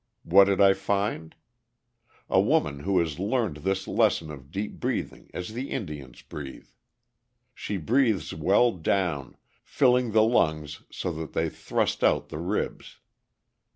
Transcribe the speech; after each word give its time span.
What 0.23 0.45
did 0.45 0.59
I 0.59 0.73
find? 0.73 1.35
A 2.27 2.41
woman 2.41 2.79
who 2.79 2.97
has 2.97 3.19
learned 3.19 3.57
this 3.57 3.87
lesson 3.87 4.31
of 4.31 4.49
deep 4.49 4.79
breathing 4.79 5.29
as 5.31 5.53
the 5.53 5.69
Indians 5.69 6.23
breathe. 6.23 6.69
She 7.53 7.77
breathes 7.77 8.33
well 8.33 8.71
down, 8.71 9.37
filling 9.63 10.11
the 10.11 10.23
lungs 10.23 10.81
so 10.91 11.11
that 11.13 11.33
they 11.33 11.49
thrust 11.49 12.03
out 12.03 12.29
the 12.29 12.39
ribs. 12.39 12.97